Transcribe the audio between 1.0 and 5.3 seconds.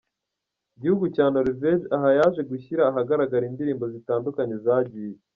cya Norvege, aha yaje gushyira ahagaragara indirimbo zitandukanye zagiye.